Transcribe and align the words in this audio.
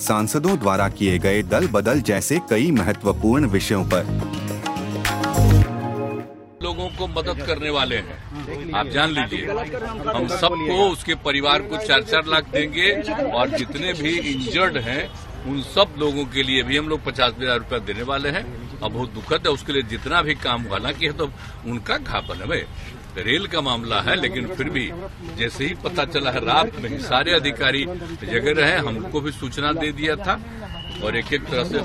सांसदों 0.00 0.58
द्वारा 0.58 0.88
किए 0.90 1.18
गए 1.18 1.42
दल 1.44 1.66
बदल 1.68 2.00
जैसे 2.02 2.38
कई 2.50 2.70
महत्वपूर्ण 2.72 3.46
विषयों 3.48 3.84
पर। 3.84 4.04
लोगों 6.62 6.88
को 6.88 7.06
मदद 7.08 7.42
करने 7.46 7.70
वाले 7.70 7.96
हैं। 7.96 8.72
आप 8.72 8.88
जान 8.88 9.10
लीजिए, 9.10 9.46
हम 9.46 10.26
सबको 10.30 10.88
उसके 10.88 11.14
परिवार 11.24 11.62
को 11.62 11.78
चार 11.86 12.02
चार 12.02 12.26
लाख 12.26 12.50
देंगे 12.50 12.90
और 13.32 13.48
जितने 13.50 13.92
भी 13.92 14.16
इंजर्ड 14.32 14.76
हैं, 14.78 15.08
उन 15.48 15.62
सब 15.64 15.94
लोगों 15.98 16.24
के 16.26 16.42
लिए 16.42 16.62
भी 16.62 16.76
हम 16.76 16.88
लोग 16.88 17.04
पचास 17.04 17.34
हज़ार 17.40 17.58
रूपया 17.58 17.78
देने 17.80 18.02
वाले 18.04 18.28
हैं। 18.28 18.44
और 18.78 18.90
बहुत 18.90 19.12
दुखद 19.14 19.46
है, 19.46 19.52
उसके 19.52 19.72
लिए 19.72 19.82
जितना 19.90 20.22
भी 20.22 20.34
काम 20.36 20.66
हालाँकि 20.70 21.06
है 21.06 21.12
तो 21.12 21.30
उनका 21.66 21.96
घापन 21.98 22.42
है 22.42 22.62
रेल 23.20 23.46
का 23.46 23.60
मामला 23.60 24.00
है, 24.00 24.14
लेकिन 24.16 24.46
फिर 24.54 24.68
भी 24.70 24.90
जैसे 25.38 25.66
ही 25.66 25.74
पता 25.84 26.04
चला 26.06 26.30
है, 26.30 26.40
रात 26.44 26.78
में 26.80 26.88
ही 26.90 26.98
सारे 27.00 27.32
अधिकारी 27.34 27.84
जगह 28.24 28.52
रहे, 28.60 28.76
हमको 28.78 29.20
भी 29.20 29.32
सूचना 29.32 29.72
दे 29.74 29.92
दिया 29.92 30.16
था 30.16 30.40
और 31.04 31.16
एक 31.16 31.32
एक 31.32 31.44
तरह 31.46 31.64
से 31.64 31.78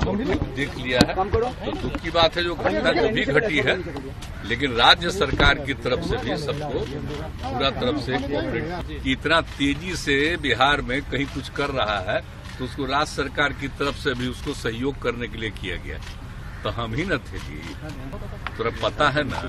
देख 0.54 0.76
लिया 0.76 1.00
है। 1.06 1.14
तो 1.14 1.72
दुख 1.72 2.00
की 2.02 2.10
बात 2.10 2.36
है, 2.36 2.44
जो 2.44 2.54
घटना 2.54 2.92
जो 2.92 3.08
भी 3.08 3.24
घटी 3.24 3.58
है, 3.58 3.76
लेकिन 4.48 4.72
राज्य 4.74 5.10
सरकार 5.10 5.58
की 5.66 5.74
तरफ़ 5.84 6.02
से 6.04 6.16
भी 6.18 6.36
सबको 6.38 6.80
पूरा 7.44 7.70
तरफ़ 7.72 8.00
से 8.00 8.18
कोऑपरेट 8.18 9.06
इतना 9.06 9.40
तेज़ी 9.52 9.94
से 9.96 10.16
बिहार 10.42 10.80
में 10.82 11.00
कहीं 11.02 11.26
कुछ 11.26 11.48
कर 11.56 11.70
रहा 11.72 11.98
है 12.08 12.20
तो 12.58 12.64
उसको 12.64 12.84
राज्य 12.86 13.12
सरकार 13.12 13.52
की 13.60 13.68
तरफ़ 13.78 13.96
से 13.98 14.14
भी 14.14 14.26
उसको 14.28 14.54
सहयोग 14.54 15.00
करने 15.02 15.28
के 15.28 15.38
लिए 15.38 15.50
किया 15.52 15.76
गया 15.86 15.98
तो 16.64 16.70
हम 16.70 16.94
ही 16.94 17.04
न 17.04 17.18
थे। 17.20 17.38
जी 17.38 17.58
तुरा 18.56 18.70
पता 18.82 19.08
है 19.10 19.22
ना? 19.24 19.40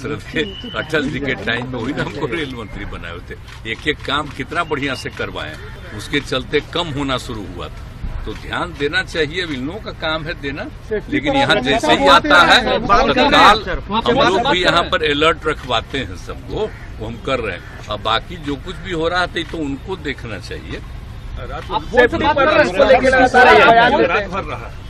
श्रद्धे 0.00 0.42
अटल 0.78 1.08
जी 1.10 1.20
के 1.20 1.34
टाइम 1.44 1.72
में 1.72 1.78
वही 1.80 1.92
ना 1.92 2.02
हमको 2.02 2.26
रेल 2.26 2.54
मंत्री 2.54 2.84
बनाए 2.84 3.18
थे 3.30 3.34
एक 3.70 3.88
एक 3.88 4.04
काम 4.06 4.28
कितना 4.36 4.64
बढ़िया 4.64 4.94
से 4.94 5.10
करवाए। 5.10 5.54
उसके 5.96 6.20
चलते 6.20 6.60
कम 6.74 6.86
होना 6.98 7.18
शुरू 7.18 7.44
हुआ 7.56 7.68
था। 7.68 7.92
तो 8.24 8.32
ध्यान 8.34 8.72
देना 8.78 9.02
चाहिए, 9.02 9.42
इन 9.44 9.66
लोगों 9.66 9.80
का 9.80 9.92
काम 10.00 10.24
है 10.24 10.34
देना। 10.40 10.62
लेकिन 11.10 11.34
यहाँ 11.34 11.56
जैसे 11.60 11.92
ही 11.92 12.06
आता 12.08 12.40
है, 12.42 12.78
तत्काल 12.78 13.58
हम 14.06 14.20
लोग 14.28 14.48
भी 14.48 14.62
यहाँ 14.62 14.82
पर 14.82 15.02
अलर्ट 15.10 15.46
रखवाते 15.46 15.98
हैं 15.98 16.16
सबको, 16.16 16.66
वो 16.98 17.06
हम 17.06 17.16
कर 17.26 17.40
रहे 17.40 17.56
हैं। 17.56 17.86
और 17.88 17.98
बाकी 18.00 18.36
जो 18.46 18.54
कुछ 18.56 18.76
भी 18.84 18.92
हो 18.92 19.08
रहा 19.08 19.26
था 19.26 19.42
तो 19.52 19.58
उनको 19.58 19.96
देखना 20.08 20.38
चाहिए। 20.38 20.80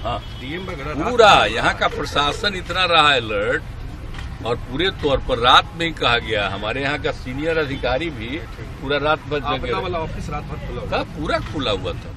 हाँ। 0.05 0.19
पूरा 0.41 1.33
यहाँ 1.47 1.75
का 1.79 1.89
प्रशासन 1.89 2.55
इतना 2.57 2.85
रहा 2.85 3.15
अलर्ट 3.15 3.63
और 4.47 4.57
पूरे 4.57 4.91
तौर 5.03 5.19
पर 5.19 5.39
रात 5.39 5.73
में 5.77 5.87
ही 5.87 5.93
कहा 5.93 6.19
गया। 6.19 6.49
हमारे 6.49 6.83
यहाँ 6.83 6.99
का 7.03 7.13
सीनियर 7.13 7.59
अधिकारी 7.59 8.11
भी 8.11 8.39
पूरा 8.81 8.99
रात 8.99 9.19
भर 9.19 9.41
जगह 9.41 9.99
ऑफ़िस 9.99 10.31
रात 10.31 10.43
भर 10.43 10.67
खुला 10.69 11.03
पूरा 11.03 11.39
खुला 11.53 11.71
हुआ 11.71 11.93
था। 11.93 12.17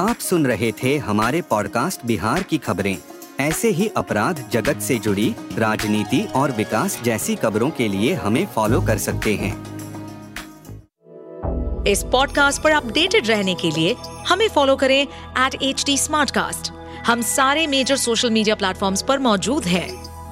आप 0.00 0.18
सुन 0.18 0.46
रहे 0.46 0.72
थे 0.72 0.96
हमारे 0.98 1.42
पॉडकास्ट 1.42 2.00
बिहार 2.06 2.42
की 2.42 2.58
खबरें। 2.58 2.96
ऐसे 3.40 3.68
ही 3.68 3.90
अपराध 3.96 4.48
जगत 4.52 4.80
से 4.80 4.98
जुड़ी 4.98 5.34
राजनीति 5.58 6.22
और 6.36 6.50
विकास 6.50 7.00
जैसी 7.02 7.34
खबरों 7.34 7.70
के 7.70 7.88
लिए 7.88 8.14
हमें 8.14 8.46
फॉलो 8.46 8.80
कर 8.80 8.98
सकते 8.98 9.34
हैं। 9.34 9.54
इस 11.84 12.02
पॉडकास्ट 12.02 12.62
पर 12.62 12.70
अपडेटेड 12.70 13.26
रहने 13.26 13.54
के 13.54 13.70
लिए 13.70 13.96
हमें 14.28 14.48
फॉलो 14.48 14.76
करें 14.76 15.00
एट 15.02 15.54
एच 15.62 16.70
हम 17.06 17.22
सारे 17.22 17.66
मेजर 17.66 17.96
सोशल 17.96 18.30
मीडिया 18.30 18.54
प्लेटफॉर्म 18.54 18.96
पर 19.08 19.18
मौजूद 19.18 19.64
हैं। 19.64 20.05